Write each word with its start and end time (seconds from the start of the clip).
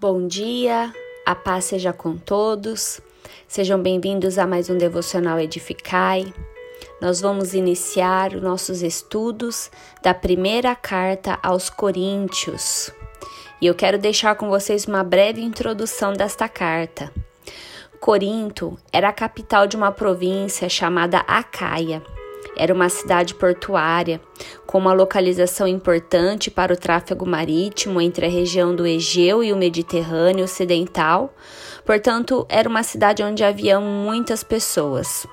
Bom 0.00 0.28
dia, 0.28 0.94
a 1.26 1.34
paz 1.34 1.64
seja 1.64 1.92
com 1.92 2.16
todos. 2.16 3.00
Sejam 3.48 3.82
bem-vindos 3.82 4.38
a 4.38 4.46
mais 4.46 4.70
um 4.70 4.78
devocional 4.78 5.40
Edificai. 5.40 6.32
Nós 7.00 7.20
vamos 7.20 7.52
iniciar 7.52 8.32
os 8.32 8.40
nossos 8.40 8.80
estudos 8.80 9.68
da 10.00 10.14
primeira 10.14 10.76
carta 10.76 11.36
aos 11.42 11.68
Coríntios. 11.68 12.92
E 13.60 13.66
eu 13.66 13.74
quero 13.74 13.98
deixar 13.98 14.36
com 14.36 14.48
vocês 14.48 14.86
uma 14.86 15.02
breve 15.02 15.40
introdução 15.40 16.12
desta 16.12 16.48
carta. 16.48 17.12
Corinto 17.98 18.78
era 18.92 19.08
a 19.08 19.12
capital 19.12 19.66
de 19.66 19.76
uma 19.76 19.90
província 19.90 20.68
chamada 20.68 21.18
Acaia 21.26 22.00
era 22.56 22.74
uma 22.74 22.88
cidade 22.88 23.34
portuária, 23.34 24.20
com 24.66 24.78
uma 24.78 24.92
localização 24.92 25.66
importante 25.66 26.50
para 26.50 26.72
o 26.72 26.76
tráfego 26.76 27.24
marítimo 27.24 28.00
entre 28.00 28.26
a 28.26 28.28
região 28.28 28.74
do 28.74 28.86
Egeu 28.86 29.42
e 29.42 29.52
o 29.52 29.56
Mediterrâneo 29.56 30.44
Ocidental, 30.44 31.32
portanto, 31.84 32.44
era 32.48 32.68
uma 32.68 32.82
cidade 32.82 33.22
onde 33.22 33.44
havia 33.44 33.80
muitas 33.80 34.42
pessoas. 34.42 35.26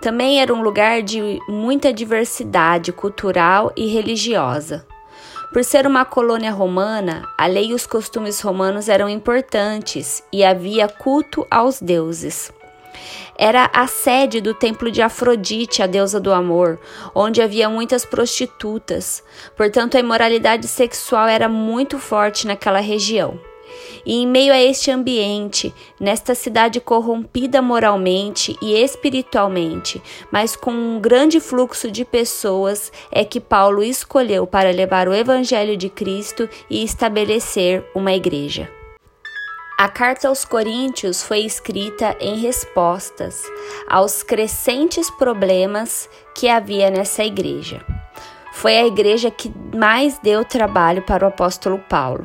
Também 0.00 0.40
era 0.40 0.52
um 0.52 0.62
lugar 0.62 1.02
de 1.02 1.40
muita 1.48 1.92
diversidade 1.92 2.92
cultural 2.92 3.72
e 3.76 3.86
religiosa. 3.86 4.86
Por 5.52 5.62
ser 5.62 5.86
uma 5.86 6.04
colônia 6.04 6.50
romana, 6.50 7.22
a 7.38 7.46
lei 7.46 7.68
e 7.68 7.74
os 7.74 7.86
costumes 7.86 8.40
romanos 8.40 8.88
eram 8.88 9.08
importantes 9.08 10.20
e 10.32 10.44
havia 10.44 10.88
culto 10.88 11.46
aos 11.48 11.80
deuses. 11.80 12.52
Era 13.36 13.70
a 13.72 13.86
sede 13.86 14.40
do 14.40 14.54
templo 14.54 14.90
de 14.90 15.02
Afrodite, 15.02 15.82
a 15.82 15.86
deusa 15.86 16.20
do 16.20 16.32
amor, 16.32 16.78
onde 17.14 17.42
havia 17.42 17.68
muitas 17.68 18.04
prostitutas. 18.04 19.22
Portanto, 19.56 19.96
a 19.96 20.00
imoralidade 20.00 20.68
sexual 20.68 21.26
era 21.28 21.48
muito 21.48 21.98
forte 21.98 22.46
naquela 22.46 22.80
região. 22.80 23.38
E 24.06 24.22
em 24.22 24.26
meio 24.26 24.52
a 24.52 24.60
este 24.60 24.90
ambiente, 24.90 25.74
nesta 25.98 26.34
cidade 26.34 26.80
corrompida 26.80 27.62
moralmente 27.62 28.56
e 28.60 28.74
espiritualmente, 28.74 30.02
mas 30.30 30.54
com 30.54 30.70
um 30.70 31.00
grande 31.00 31.40
fluxo 31.40 31.90
de 31.90 32.04
pessoas, 32.04 32.92
é 33.10 33.24
que 33.24 33.40
Paulo 33.40 33.82
escolheu 33.82 34.46
para 34.46 34.70
levar 34.70 35.08
o 35.08 35.14
Evangelho 35.14 35.76
de 35.76 35.88
Cristo 35.88 36.48
e 36.68 36.84
estabelecer 36.84 37.84
uma 37.94 38.12
igreja. 38.12 38.70
A 39.76 39.88
carta 39.88 40.28
aos 40.28 40.44
Coríntios 40.44 41.24
foi 41.24 41.40
escrita 41.40 42.16
em 42.20 42.38
respostas 42.38 43.42
aos 43.88 44.22
crescentes 44.22 45.10
problemas 45.10 46.08
que 46.32 46.48
havia 46.48 46.90
nessa 46.90 47.24
igreja. 47.24 47.84
Foi 48.52 48.76
a 48.76 48.86
igreja 48.86 49.32
que 49.32 49.52
mais 49.74 50.16
deu 50.20 50.44
trabalho 50.44 51.02
para 51.02 51.24
o 51.24 51.28
apóstolo 51.28 51.80
Paulo. 51.88 52.24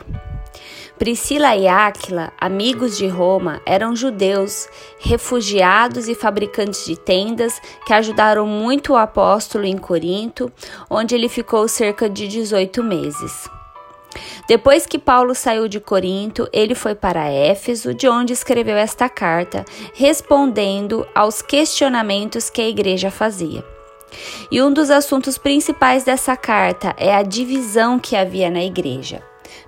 Priscila 0.99 1.55
e 1.55 1.67
Áquila, 1.67 2.31
amigos 2.39 2.95
de 2.95 3.07
Roma, 3.07 3.59
eram 3.65 3.95
judeus, 3.95 4.69
refugiados 4.99 6.07
e 6.07 6.13
fabricantes 6.13 6.85
de 6.85 6.99
tendas 6.99 7.59
que 7.83 7.93
ajudaram 7.93 8.45
muito 8.45 8.93
o 8.93 8.97
apóstolo 8.97 9.65
em 9.65 9.77
Corinto, 9.77 10.51
onde 10.87 11.15
ele 11.15 11.27
ficou 11.27 11.67
cerca 11.67 12.07
de 12.07 12.27
18 12.27 12.83
meses. 12.83 13.49
Depois 14.47 14.85
que 14.85 14.97
Paulo 14.97 15.35
saiu 15.35 15.67
de 15.67 15.79
Corinto, 15.79 16.47
ele 16.51 16.73
foi 16.73 16.95
para 16.95 17.29
Éfeso, 17.29 17.93
de 17.93 18.07
onde 18.07 18.33
escreveu 18.33 18.75
esta 18.75 19.07
carta, 19.07 19.63
respondendo 19.93 21.07
aos 21.13 21.41
questionamentos 21.41 22.49
que 22.49 22.61
a 22.61 22.67
igreja 22.67 23.11
fazia. 23.11 23.63
E 24.51 24.61
um 24.61 24.73
dos 24.73 24.89
assuntos 24.89 25.37
principais 25.37 26.03
dessa 26.03 26.35
carta 26.35 26.95
é 26.97 27.13
a 27.13 27.21
divisão 27.21 27.99
que 27.99 28.15
havia 28.15 28.49
na 28.49 28.63
igreja. 28.63 29.21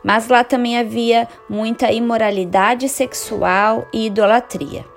Mas 0.03 0.27
lá 0.27 0.43
também 0.43 0.77
havia 0.77 1.27
muita 1.47 1.91
imoralidade 1.91 2.89
sexual 2.89 3.87
e 3.93 4.07
idolatria. 4.07 4.90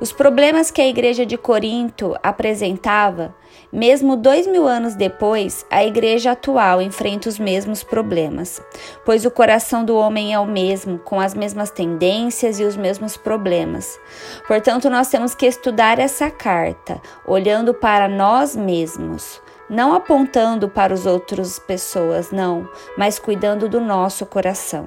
Os 0.00 0.12
problemas 0.12 0.70
que 0.70 0.80
a 0.80 0.86
igreja 0.86 1.26
de 1.26 1.36
Corinto 1.36 2.16
apresentava, 2.22 3.34
mesmo 3.72 4.16
dois 4.16 4.46
mil 4.46 4.66
anos 4.66 4.94
depois, 4.94 5.66
a 5.68 5.84
igreja 5.84 6.32
atual 6.32 6.80
enfrenta 6.80 7.28
os 7.28 7.36
mesmos 7.36 7.82
problemas, 7.82 8.62
pois 9.04 9.24
o 9.24 9.30
coração 9.30 9.84
do 9.84 9.96
homem 9.96 10.32
é 10.32 10.38
o 10.38 10.46
mesmo, 10.46 10.98
com 11.00 11.18
as 11.20 11.34
mesmas 11.34 11.70
tendências 11.70 12.60
e 12.60 12.64
os 12.64 12.76
mesmos 12.76 13.16
problemas. 13.16 13.98
Portanto, 14.46 14.88
nós 14.88 15.08
temos 15.08 15.34
que 15.34 15.46
estudar 15.46 15.98
essa 15.98 16.30
carta, 16.30 17.00
olhando 17.26 17.74
para 17.74 18.08
nós 18.08 18.54
mesmos 18.54 19.40
não 19.68 19.92
apontando 19.92 20.66
para 20.66 20.94
as 20.94 21.04
outras 21.04 21.58
pessoas, 21.58 22.30
não, 22.30 22.66
mas 22.96 23.18
cuidando 23.18 23.68
do 23.68 23.80
nosso 23.80 24.24
coração. 24.24 24.86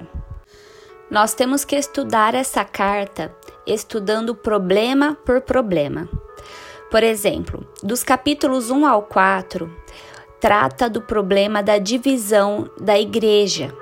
Nós 1.10 1.34
temos 1.34 1.66
que 1.66 1.76
estudar 1.76 2.34
essa 2.34 2.64
carta 2.64 3.36
estudando 3.74 4.36
problema 4.36 5.18
por 5.26 5.42
problema. 5.42 6.08
Por 6.90 7.04
exemplo, 7.04 7.66
dos 7.82 8.04
capítulos 8.04 8.70
1 8.70 8.86
ao 8.86 9.04
4, 9.04 9.72
trata 10.40 10.90
do 10.90 11.02
problema 11.02 11.64
da 11.64 11.78
divisão 11.78 12.70
da 12.80 13.00
igreja. 13.00 13.74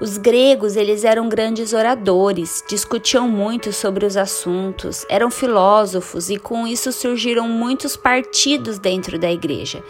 Os 0.00 0.16
gregos, 0.16 0.76
eles 0.76 1.04
eram 1.04 1.28
grandes 1.28 1.74
oradores, 1.74 2.64
discutiam 2.66 3.28
muito 3.28 3.70
sobre 3.70 4.06
os 4.06 4.16
assuntos, 4.16 5.04
eram 5.10 5.30
filósofos 5.30 6.30
e 6.30 6.38
com 6.38 6.66
isso 6.66 6.90
surgiram 6.90 7.46
muitos 7.46 7.98
partidos 7.98 8.78
dentro 8.78 9.18
da 9.18 9.30
igreja. 9.30 9.84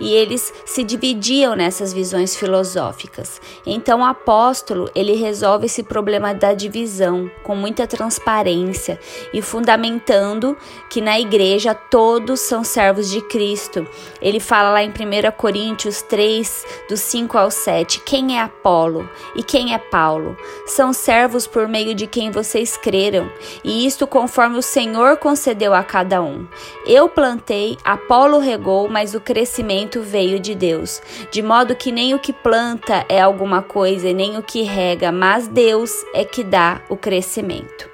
E 0.00 0.12
eles 0.12 0.52
se 0.66 0.82
dividiam 0.82 1.54
nessas 1.54 1.92
visões 1.92 2.34
filosóficas. 2.34 3.40
Então 3.64 4.00
o 4.00 4.04
apóstolo, 4.04 4.90
ele 4.96 5.14
resolve 5.14 5.66
esse 5.66 5.84
problema 5.84 6.34
da 6.34 6.54
divisão 6.54 7.30
com 7.44 7.54
muita 7.54 7.86
transparência 7.86 8.98
e 9.32 9.40
fundamentando 9.40 10.56
que 10.90 11.00
na 11.00 11.20
igreja 11.20 11.72
todos 11.72 12.40
são 12.40 12.64
servos 12.64 13.08
de 13.08 13.20
Cristo. 13.22 13.86
Ele 14.20 14.40
fala 14.40 14.72
lá 14.72 14.82
em 14.82 14.88
1 14.88 14.92
Coríntios 15.36 16.02
3, 16.02 16.66
do 16.88 16.96
5 16.96 17.38
ao 17.38 17.48
7, 17.48 18.00
quem 18.00 18.38
é 18.38 18.40
Apolo? 18.40 19.08
E 19.36 19.51
quem 19.52 19.74
é 19.74 19.78
Paulo? 19.78 20.34
São 20.64 20.94
servos 20.94 21.46
por 21.46 21.68
meio 21.68 21.94
de 21.94 22.06
quem 22.06 22.30
vocês 22.30 22.74
creram, 22.74 23.30
e 23.62 23.86
isto 23.86 24.06
conforme 24.06 24.56
o 24.56 24.62
Senhor 24.62 25.18
concedeu 25.18 25.74
a 25.74 25.84
cada 25.84 26.22
um. 26.22 26.46
Eu 26.86 27.06
plantei, 27.06 27.76
Apolo 27.84 28.38
regou, 28.38 28.88
mas 28.88 29.14
o 29.14 29.20
crescimento 29.20 30.00
veio 30.00 30.40
de 30.40 30.54
Deus. 30.54 31.02
De 31.30 31.42
modo 31.42 31.76
que 31.76 31.92
nem 31.92 32.14
o 32.14 32.18
que 32.18 32.32
planta 32.32 33.04
é 33.10 33.20
alguma 33.20 33.60
coisa, 33.60 34.10
nem 34.10 34.38
o 34.38 34.42
que 34.42 34.62
rega, 34.62 35.12
mas 35.12 35.46
Deus 35.46 35.92
é 36.14 36.24
que 36.24 36.42
dá 36.42 36.80
o 36.88 36.96
crescimento. 36.96 37.91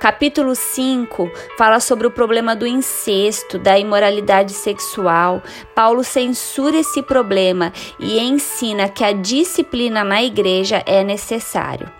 Capítulo 0.00 0.54
5 0.54 1.30
fala 1.58 1.78
sobre 1.78 2.06
o 2.06 2.10
problema 2.10 2.56
do 2.56 2.66
incesto, 2.66 3.58
da 3.58 3.78
imoralidade 3.78 4.54
sexual. 4.54 5.42
Paulo 5.74 6.02
censura 6.02 6.78
esse 6.78 7.02
problema 7.02 7.70
e 7.98 8.18
ensina 8.18 8.88
que 8.88 9.04
a 9.04 9.12
disciplina 9.12 10.02
na 10.02 10.22
igreja 10.22 10.82
é 10.86 11.04
necessário. 11.04 11.92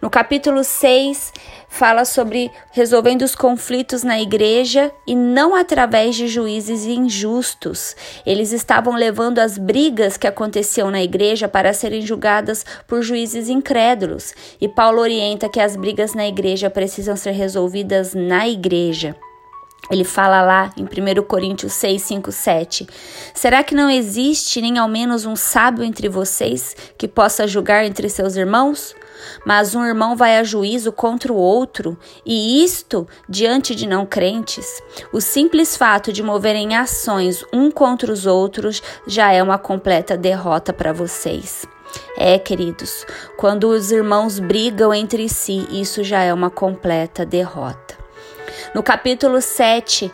No 0.00 0.08
capítulo 0.08 0.64
6, 0.64 1.34
fala 1.76 2.06
sobre 2.06 2.50
resolvendo 2.72 3.20
os 3.20 3.34
conflitos 3.34 4.02
na 4.02 4.18
igreja 4.18 4.90
e 5.06 5.14
não 5.14 5.54
através 5.54 6.16
de 6.16 6.26
juízes 6.26 6.86
injustos. 6.86 7.94
Eles 8.24 8.50
estavam 8.50 8.94
levando 8.94 9.40
as 9.40 9.58
brigas 9.58 10.16
que 10.16 10.26
aconteciam 10.26 10.90
na 10.90 11.02
igreja 11.02 11.46
para 11.46 11.74
serem 11.74 12.00
julgadas 12.00 12.64
por 12.88 13.02
juízes 13.02 13.50
incrédulos. 13.50 14.32
E 14.58 14.66
Paulo 14.66 15.02
orienta 15.02 15.50
que 15.50 15.60
as 15.60 15.76
brigas 15.76 16.14
na 16.14 16.26
igreja 16.26 16.70
precisam 16.70 17.14
ser 17.14 17.32
resolvidas 17.32 18.14
na 18.14 18.48
igreja. 18.48 19.14
Ele 19.90 20.04
fala 20.04 20.42
lá 20.42 20.72
em 20.76 20.84
1 20.84 21.22
Coríntios 21.22 21.72
6, 21.74 22.02
5, 22.02 22.32
7. 22.32 22.86
Será 23.34 23.62
que 23.62 23.74
não 23.74 23.88
existe 23.88 24.60
nem 24.60 24.78
ao 24.78 24.88
menos 24.88 25.24
um 25.24 25.36
sábio 25.36 25.84
entre 25.84 26.08
vocês 26.08 26.74
que 26.98 27.06
possa 27.06 27.46
julgar 27.46 27.84
entre 27.84 28.08
seus 28.08 28.36
irmãos? 28.36 28.94
Mas 29.44 29.74
um 29.74 29.84
irmão 29.84 30.16
vai 30.16 30.38
a 30.38 30.44
juízo 30.44 30.92
contra 30.92 31.32
o 31.32 31.36
outro, 31.36 31.98
e 32.24 32.62
isto 32.62 33.06
diante 33.28 33.74
de 33.74 33.86
não 33.86 34.04
crentes. 34.04 34.66
O 35.12 35.20
simples 35.20 35.76
fato 35.76 36.12
de 36.12 36.22
moverem 36.22 36.76
ações 36.76 37.44
um 37.52 37.70
contra 37.70 38.12
os 38.12 38.26
outros 38.26 38.82
já 39.06 39.32
é 39.32 39.42
uma 39.42 39.58
completa 39.58 40.16
derrota 40.16 40.72
para 40.72 40.92
vocês. 40.92 41.64
É, 42.16 42.38
queridos, 42.38 43.06
quando 43.36 43.68
os 43.68 43.90
irmãos 43.90 44.38
brigam 44.38 44.92
entre 44.92 45.28
si, 45.28 45.66
isso 45.70 46.02
já 46.02 46.22
é 46.22 46.32
uma 46.32 46.50
completa 46.50 47.24
derrota. 47.24 48.05
No 48.76 48.82
capítulo 48.82 49.40
7, 49.40 50.12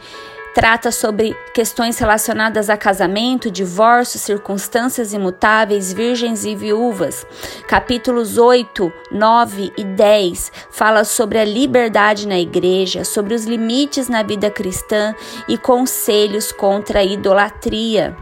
trata 0.55 0.93
sobre 0.93 1.37
questões 1.53 1.99
relacionadas 1.99 2.70
a 2.70 2.76
casamento, 2.76 3.50
divórcio, 3.50 4.20
circunstâncias 4.20 5.12
imutáveis, 5.12 5.93
virgens 5.93 6.44
e 6.44 6.55
viúvas. 6.55 7.26
Capítulos 7.67 8.38
8, 8.38 8.93
9 9.11 9.73
e 9.76 9.82
10 9.82 10.53
fala 10.70 11.03
sobre 11.03 11.41
a 11.41 11.44
liberdade 11.44 12.29
na 12.29 12.38
igreja, 12.38 13.03
sobre 13.03 13.35
os 13.35 13.47
limites 13.47 14.09
na 14.09 14.23
vida 14.23 14.49
cristã 14.49 15.12
e 15.49 15.59
conselhos 15.59 16.53
contra 16.53 17.00
a 17.00 17.05
idolatria. 17.05 18.17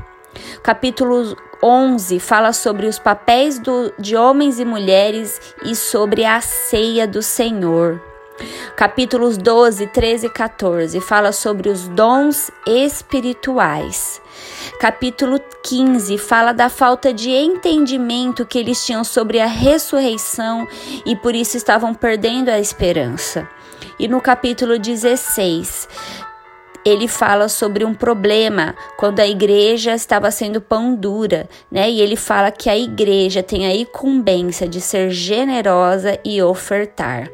Capítulo 0.62 1.36
11 1.62 2.18
fala 2.18 2.54
sobre 2.54 2.86
os 2.86 2.98
papéis 2.98 3.58
do, 3.58 3.92
de 3.98 4.16
homens 4.16 4.58
e 4.58 4.64
mulheres 4.64 5.38
e 5.66 5.76
sobre 5.76 6.24
a 6.24 6.40
ceia 6.40 7.06
do 7.06 7.20
Senhor. 7.20 8.08
Capítulos 8.76 9.36
12, 9.36 9.86
13 9.88 10.26
e 10.26 10.30
14 10.30 11.00
fala 11.00 11.32
sobre 11.32 11.68
os 11.68 11.88
dons 11.88 12.50
espirituais. 12.66 14.20
Capítulo 14.78 15.40
15 15.62 16.16
fala 16.16 16.52
da 16.52 16.68
falta 16.68 17.12
de 17.12 17.30
entendimento 17.30 18.46
que 18.46 18.58
eles 18.58 18.84
tinham 18.84 19.04
sobre 19.04 19.38
a 19.40 19.46
ressurreição 19.46 20.66
e 21.04 21.14
por 21.14 21.34
isso 21.34 21.56
estavam 21.56 21.94
perdendo 21.94 22.48
a 22.48 22.58
esperança. 22.58 23.46
E 23.98 24.08
no 24.08 24.20
capítulo 24.20 24.78
16 24.78 25.88
ele 26.84 27.06
fala 27.06 27.48
sobre 27.48 27.84
um 27.84 27.92
problema 27.92 28.74
quando 28.96 29.20
a 29.20 29.26
igreja 29.26 29.94
estava 29.94 30.30
sendo 30.30 30.60
pão 30.60 30.94
dura, 30.94 31.48
né? 31.70 31.90
E 31.90 32.00
ele 32.00 32.16
fala 32.16 32.50
que 32.50 32.70
a 32.70 32.76
igreja 32.76 33.42
tem 33.42 33.66
a 33.66 33.74
incumbência 33.74 34.66
de 34.66 34.80
ser 34.80 35.10
generosa 35.10 36.18
e 36.24 36.42
ofertar. 36.42 37.30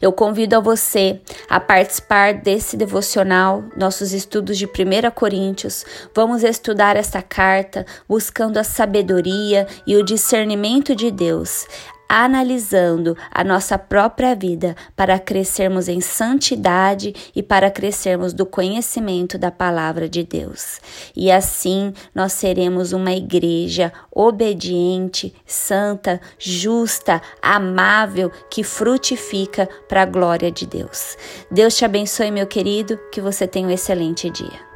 Eu 0.00 0.12
convido 0.12 0.56
a 0.56 0.60
você 0.60 1.20
a 1.48 1.58
participar 1.60 2.34
desse 2.34 2.76
devocional, 2.76 3.64
nossos 3.76 4.12
estudos 4.12 4.58
de 4.58 4.66
1 4.66 5.10
Coríntios. 5.14 5.84
Vamos 6.14 6.42
estudar 6.42 6.96
esta 6.96 7.22
carta 7.22 7.86
buscando 8.08 8.58
a 8.58 8.64
sabedoria 8.64 9.66
e 9.86 9.96
o 9.96 10.04
discernimento 10.04 10.94
de 10.94 11.10
Deus 11.10 11.66
analisando 12.08 13.16
a 13.30 13.42
nossa 13.42 13.78
própria 13.78 14.34
vida 14.34 14.76
para 14.94 15.18
crescermos 15.18 15.88
em 15.88 16.00
santidade 16.00 17.14
e 17.34 17.42
para 17.42 17.70
crescermos 17.70 18.32
do 18.32 18.46
conhecimento 18.46 19.38
da 19.38 19.50
palavra 19.50 20.08
de 20.08 20.22
Deus. 20.22 20.80
E 21.14 21.30
assim 21.30 21.92
nós 22.14 22.32
seremos 22.32 22.92
uma 22.92 23.12
igreja 23.12 23.92
obediente, 24.10 25.34
santa, 25.44 26.20
justa, 26.38 27.20
amável, 27.42 28.30
que 28.50 28.62
frutifica 28.62 29.68
para 29.88 30.02
a 30.02 30.06
glória 30.06 30.50
de 30.50 30.66
Deus. 30.66 31.16
Deus 31.50 31.76
te 31.76 31.84
abençoe, 31.84 32.30
meu 32.30 32.46
querido, 32.46 32.98
que 33.12 33.20
você 33.20 33.46
tenha 33.46 33.68
um 33.68 33.70
excelente 33.70 34.30
dia. 34.30 34.75